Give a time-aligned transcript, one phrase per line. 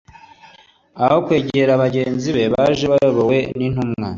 [1.03, 4.07] aho kwegera bagenzi be baje bayoboye intumwa,